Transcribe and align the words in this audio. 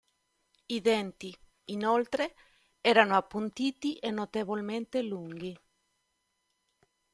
I 0.67 0.79
denti, 0.81 1.31
inoltre, 1.65 2.33
erano 2.81 3.15
appuntiti 3.15 3.97
e 3.97 4.09
notevolmente 4.09 5.03
lunghi. 5.03 5.55